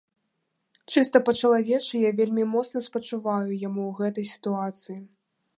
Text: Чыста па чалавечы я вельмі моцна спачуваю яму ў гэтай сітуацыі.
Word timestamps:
Чыста 0.93 1.21
па 1.27 1.31
чалавечы 1.41 1.95
я 2.05 2.11
вельмі 2.21 2.43
моцна 2.55 2.79
спачуваю 2.89 3.49
яму 3.67 3.81
ў 3.89 3.93
гэтай 4.01 4.25
сітуацыі. 4.35 4.99